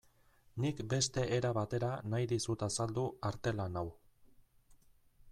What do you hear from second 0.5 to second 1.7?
Nik beste era